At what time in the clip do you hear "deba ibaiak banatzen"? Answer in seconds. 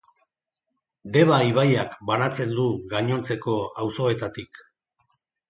1.17-2.57